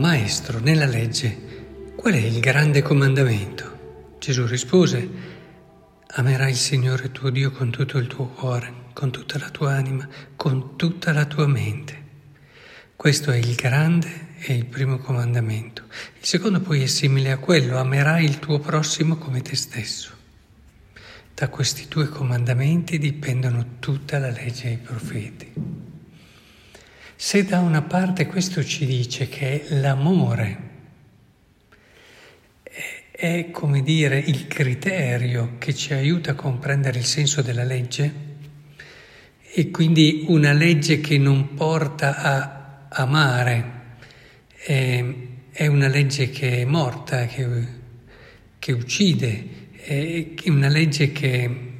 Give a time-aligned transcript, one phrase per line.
[0.00, 4.16] Maestro, nella legge, qual è il grande comandamento?
[4.18, 5.06] Gesù rispose,
[6.06, 10.08] amerai il Signore tuo Dio con tutto il tuo cuore, con tutta la tua anima,
[10.36, 12.04] con tutta la tua mente.
[12.96, 15.82] Questo è il grande e il primo comandamento.
[16.18, 20.12] Il secondo poi è simile a quello, amerai il tuo prossimo come te stesso.
[21.34, 25.89] Da questi due comandamenti dipendono tutta la legge e i profeti.
[27.22, 30.68] Se da una parte questo ci dice che l'amore
[33.10, 38.10] è, come dire, il criterio che ci aiuta a comprendere il senso della legge,
[39.52, 43.72] e quindi una legge che non porta a amare,
[44.56, 47.66] è, una legge che è morta, che,
[48.58, 49.46] che uccide,
[49.76, 51.72] è una legge che,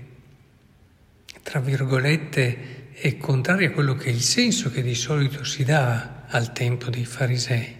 [1.43, 6.25] tra virgolette, è contraria a quello che è il senso che di solito si dà
[6.29, 7.77] al tempo dei farisei.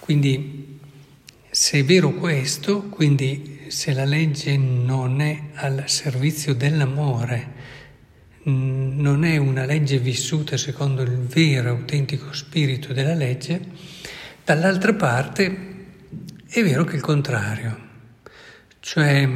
[0.00, 0.80] Quindi,
[1.48, 7.54] se è vero questo, quindi se la legge non è al servizio dell'amore,
[8.42, 13.60] non è una legge vissuta secondo il vero, autentico spirito della legge,
[14.44, 15.66] dall'altra parte
[16.48, 17.78] è vero che è il contrario,
[18.80, 19.28] cioè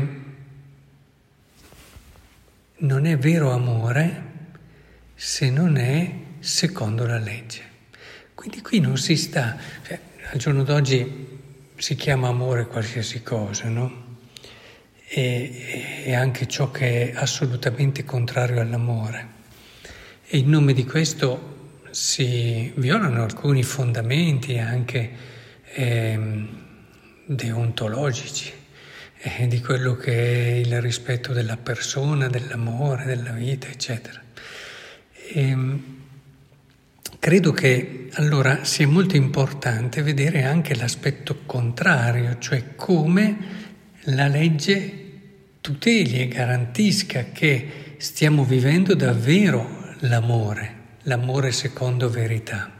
[2.78, 4.31] non è vero amore
[5.25, 7.62] se non è secondo la legge.
[8.34, 9.56] Quindi qui non si sta,
[9.87, 9.97] cioè,
[10.33, 11.39] al giorno d'oggi
[11.77, 14.19] si chiama amore qualsiasi cosa, no?
[15.06, 19.28] E, e anche ciò che è assolutamente contrario all'amore.
[20.27, 25.11] E in nome di questo si violano alcuni fondamenti anche
[25.73, 26.48] eh,
[27.27, 28.53] deontologici
[29.19, 34.21] eh, di quello che è il rispetto della persona, dell'amore, della vita, eccetera.
[35.34, 35.82] E, ehm,
[37.19, 43.37] credo che allora sia molto importante vedere anche l'aspetto contrario, cioè come
[44.06, 44.98] la legge
[45.62, 52.70] tuteli e garantisca che stiamo vivendo davvero l'amore, l'amore secondo verità.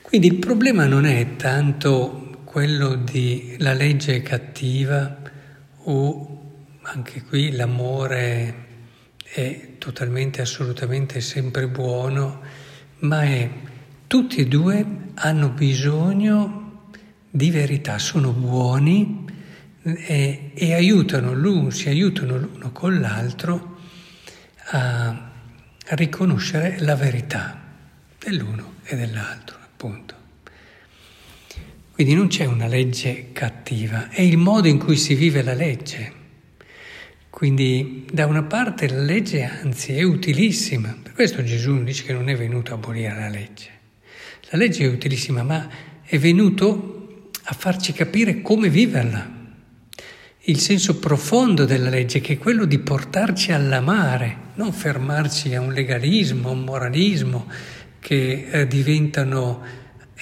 [0.00, 5.18] Quindi il problema non è tanto quello di la legge cattiva
[5.82, 8.65] o anche qui l'amore
[9.32, 12.40] è totalmente, assolutamente sempre buono,
[13.00, 13.50] ma è
[14.06, 16.90] tutti e due hanno bisogno
[17.30, 19.24] di verità, sono buoni
[19.82, 23.76] e, e aiutano l'uno, si aiutano l'uno con l'altro
[24.68, 25.30] a
[25.88, 27.62] riconoscere la verità
[28.18, 30.14] dell'uno e dell'altro, appunto.
[31.92, 36.24] Quindi non c'è una legge cattiva, è il modo in cui si vive la legge.
[37.36, 42.30] Quindi da una parte la legge anzi è utilissima, per questo Gesù dice che non
[42.30, 43.68] è venuto a abolire la legge.
[44.48, 45.68] La legge è utilissima, ma
[46.02, 49.30] è venuto a farci capire come viverla.
[50.44, 55.74] Il senso profondo della legge, che è quello di portarci all'amare, non fermarci a un
[55.74, 57.50] legalismo, a un moralismo
[58.00, 59.62] che eh, diventano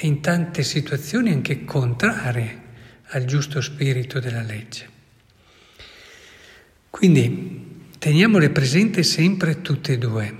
[0.00, 2.62] in tante situazioni anche contrarie
[3.10, 4.93] al giusto spirito della legge.
[6.94, 10.36] Quindi teniamole presente sempre tutte e due.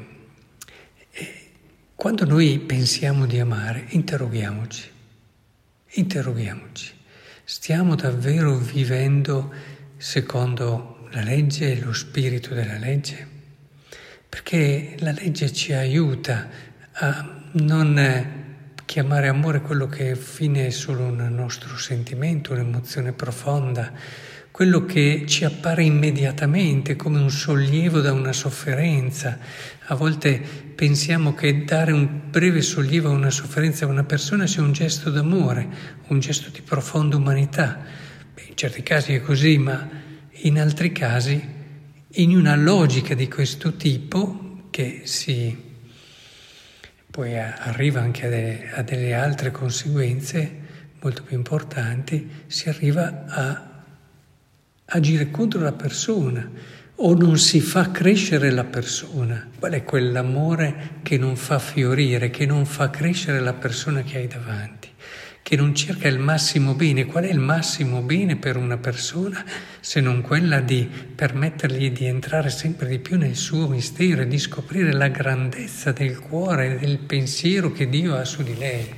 [1.97, 4.89] Quando noi pensiamo di amare, interroghiamoci,
[5.95, 6.93] interroghiamoci.
[7.43, 9.53] Stiamo davvero vivendo
[9.97, 13.27] secondo la legge e lo spirito della legge?
[14.29, 16.49] Perché la legge ci aiuta
[16.93, 18.33] a non
[18.85, 23.93] chiamare amore quello che fine è solo un nostro sentimento, un'emozione profonda,
[24.55, 29.37] quello che ci appare immediatamente come un sollievo da una sofferenza.
[29.87, 30.41] A volte
[30.77, 35.11] pensiamo che dare un breve sollievo a una sofferenza a una persona sia un gesto
[35.11, 35.67] d'amore,
[36.07, 37.81] un gesto di profonda umanità.
[38.33, 39.89] Beh, in certi casi è così, ma
[40.31, 41.43] in altri casi,
[42.09, 45.63] in una logica di questo tipo che si
[47.11, 50.63] poi arriva anche a delle, a delle altre conseguenze
[51.01, 53.73] molto più importanti, si arriva a
[54.87, 56.51] agire contro la persona
[56.97, 59.49] o non si fa crescere la persona.
[59.59, 64.27] Qual è quell'amore che non fa fiorire, che non fa crescere la persona che hai
[64.27, 64.93] davanti?
[65.45, 67.05] che non cerca il massimo bene.
[67.05, 69.45] Qual è il massimo bene per una persona
[69.79, 74.39] se non quella di permettergli di entrare sempre di più nel suo mistero e di
[74.39, 78.89] scoprire la grandezza del cuore del pensiero che Dio ha su di lei?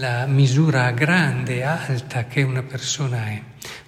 [0.00, 3.42] La misura grande, alta che una persona è.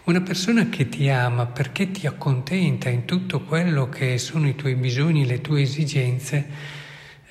[0.07, 4.77] Una persona che ti ama perché ti accontenta in tutto quello che sono i tuoi
[4.77, 6.47] bisogni, le tue esigenze,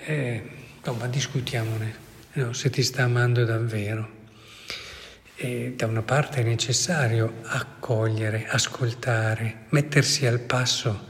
[0.03, 0.43] eh,
[0.79, 1.95] insomma discutiamone
[2.33, 4.09] no, se ti sta amando davvero.
[5.37, 11.07] E da una parte è necessario accogliere, ascoltare, mettersi al passo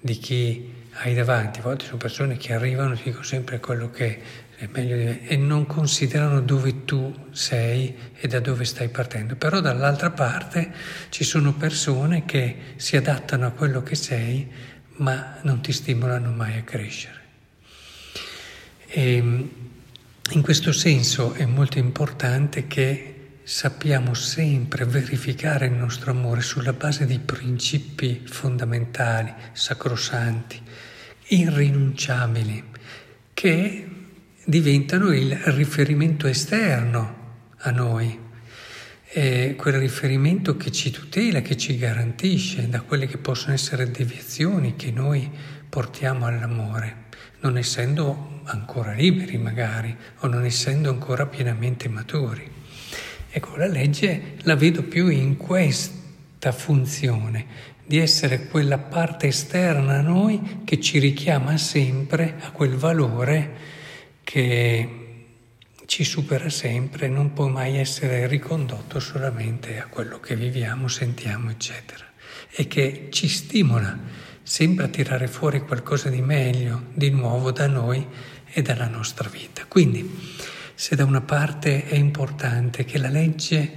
[0.00, 1.60] di chi hai davanti.
[1.60, 5.26] A volte sono persone che arrivano, ti dico sempre quello che è meglio di me,
[5.26, 9.36] e non considerano dove tu sei e da dove stai partendo.
[9.36, 10.72] Però dall'altra parte
[11.10, 14.48] ci sono persone che si adattano a quello che sei,
[14.96, 17.18] ma non ti stimolano mai a crescere.
[18.86, 19.16] E
[20.32, 23.14] in questo senso è molto importante che
[23.50, 30.62] sappiamo sempre verificare il nostro amore sulla base di principi fondamentali, sacrosanti,
[31.26, 32.62] irrinunciabili,
[33.34, 33.88] che
[34.44, 37.16] diventano il riferimento esterno
[37.56, 38.16] a noi,
[39.02, 44.76] è quel riferimento che ci tutela, che ci garantisce da quelle che possono essere deviazioni
[44.76, 45.28] che noi
[45.68, 47.06] portiamo all'amore,
[47.40, 52.58] non essendo ancora liberi magari o non essendo ancora pienamente maturi.
[53.32, 60.02] Ecco, la legge la vedo più in questa funzione, di essere quella parte esterna a
[60.02, 63.56] noi che ci richiama sempre a quel valore
[64.22, 64.88] che
[65.86, 72.04] ci supera sempre, non può mai essere ricondotto solamente a quello che viviamo, sentiamo, eccetera,
[72.50, 73.98] e che ci stimola
[74.42, 78.06] sempre a tirare fuori qualcosa di meglio, di nuovo da noi
[78.52, 79.64] e dalla nostra vita.
[79.66, 80.08] Quindi,
[80.80, 83.70] se da una parte è importante che la legge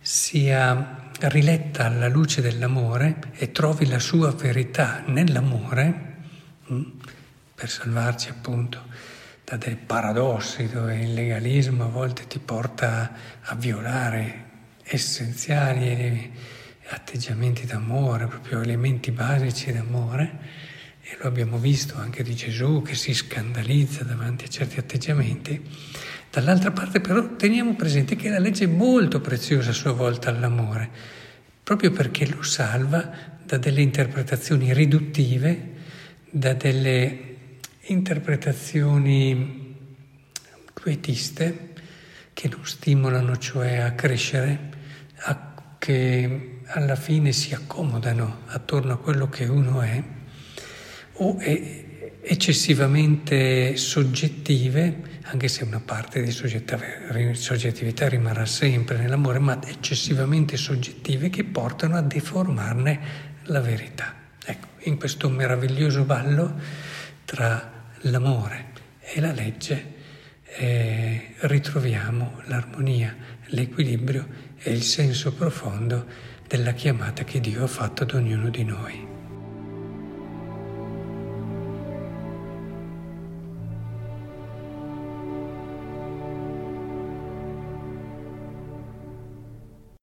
[0.00, 6.14] sia riletta alla luce dell'amore e trovi la sua verità nell'amore,
[6.70, 6.82] mm,
[7.56, 8.84] per salvarci appunto
[9.42, 13.10] da dei paradossi dove il legalismo a volte ti porta
[13.42, 14.44] a violare
[14.84, 16.30] essenziali
[16.90, 20.38] atteggiamenti d'amore, proprio elementi basici d'amore,
[21.06, 25.62] e lo abbiamo visto anche di Gesù che si scandalizza davanti a certi atteggiamenti,
[26.34, 30.90] Dall'altra parte però teniamo presente che la legge è molto preziosa a sua volta all'amore,
[31.62, 33.08] proprio perché lo salva
[33.44, 35.74] da delle interpretazioni riduttive,
[36.28, 37.36] da delle
[37.82, 39.76] interpretazioni
[40.72, 41.74] quietiste
[42.32, 44.70] che non stimolano cioè a crescere,
[45.18, 50.02] a che alla fine si accomodano attorno a quello che uno è,
[51.14, 51.36] o
[52.20, 61.44] eccessivamente soggettive anche se una parte di soggettività rimarrà sempre nell'amore, ma eccessivamente soggettive che
[61.44, 63.00] portano a deformarne
[63.44, 64.14] la verità.
[64.44, 66.54] Ecco, in questo meraviglioso ballo
[67.24, 69.92] tra l'amore e la legge
[70.56, 76.06] eh, ritroviamo l'armonia, l'equilibrio e il senso profondo
[76.46, 79.13] della chiamata che Dio ha fatto ad ognuno di noi.